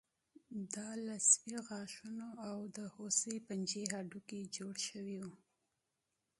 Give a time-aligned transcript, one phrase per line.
[0.73, 5.35] دا له سپي غاښونو او د هوسۍ پنجې هډوکي جوړ شوي وو